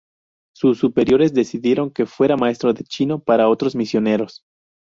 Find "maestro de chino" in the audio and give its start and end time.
2.35-3.19